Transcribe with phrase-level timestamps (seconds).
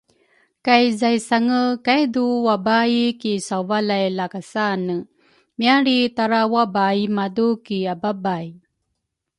[0.65, 4.95] kay zaisange kaidu wabaai ki sauvalay lakasane,
[5.57, 8.47] mialri tara wabaai madu ki ababay.